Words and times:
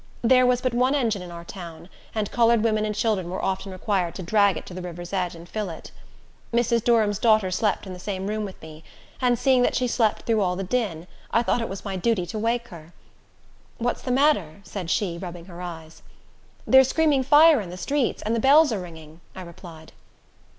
There 0.23 0.47
was 0.47 0.61
but 0.61 0.73
one 0.73 0.95
engine 0.95 1.21
in 1.21 1.29
our 1.31 1.43
town, 1.45 1.87
and 2.15 2.31
colored 2.31 2.63
women 2.63 2.85
and 2.85 2.95
children 2.95 3.29
were 3.29 3.45
often 3.45 3.71
required 3.71 4.15
to 4.15 4.23
drag 4.23 4.57
it 4.57 4.65
to 4.65 4.73
the 4.73 4.81
river's 4.81 5.13
edge 5.13 5.35
and 5.35 5.47
fill 5.47 5.69
it. 5.69 5.91
Mrs. 6.51 6.83
Durham's 6.83 7.19
daughter 7.19 7.51
slept 7.51 7.85
in 7.85 7.93
the 7.93 7.99
same 7.99 8.25
room 8.25 8.43
with 8.43 8.59
me, 8.63 8.83
and 9.21 9.37
seeing 9.37 9.61
that 9.61 9.75
she 9.75 9.87
slept 9.87 10.23
through 10.23 10.41
all 10.41 10.55
the 10.55 10.63
din, 10.63 11.05
I 11.29 11.43
thought 11.43 11.61
it 11.61 11.69
was 11.69 11.85
my 11.85 11.97
duty 11.97 12.25
to 12.25 12.39
wake 12.39 12.69
her. 12.69 12.93
"What's 13.77 14.01
the 14.01 14.09
matter?" 14.11 14.61
said 14.63 14.89
she, 14.89 15.19
rubbing 15.19 15.45
her 15.45 15.61
eyes. 15.61 16.01
"They're 16.65 16.83
screaming 16.83 17.21
fire 17.21 17.61
in 17.61 17.69
the 17.69 17.77
streets, 17.77 18.23
and 18.23 18.35
the 18.35 18.39
bells 18.39 18.71
are 18.73 18.79
ringing," 18.81 19.21
I 19.35 19.43
replied. 19.43 19.91